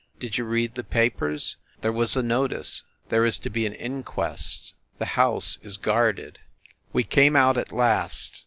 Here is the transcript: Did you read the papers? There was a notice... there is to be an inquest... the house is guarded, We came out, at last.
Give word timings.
Did 0.19 0.35
you 0.39 0.45
read 0.45 0.73
the 0.73 0.83
papers? 0.83 1.57
There 1.81 1.91
was 1.91 2.15
a 2.15 2.23
notice... 2.23 2.81
there 3.09 3.23
is 3.23 3.37
to 3.37 3.51
be 3.51 3.67
an 3.67 3.75
inquest... 3.75 4.73
the 4.97 5.05
house 5.13 5.59
is 5.61 5.77
guarded, 5.77 6.39
We 6.91 7.03
came 7.03 7.35
out, 7.35 7.55
at 7.55 7.71
last. 7.71 8.39